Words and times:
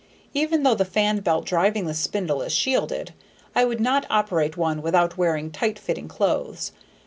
Even 0.33 0.63
though 0.63 0.73
the 0.73 0.83
fan 0.83 1.19
belt 1.19 1.45
driving 1.45 1.85
the 1.85 1.93
spindle 1.93 2.41
is 2.41 2.51
shielded, 2.51 3.13
I 3.53 3.65
would 3.65 3.79
not 3.79 4.07
operate 4.09 4.57
one 4.57 4.81
without 4.81 5.15
wearing 5.15 5.51
tight 5.51 5.77
fitting 5.77 6.07
clothes. 6.07 6.71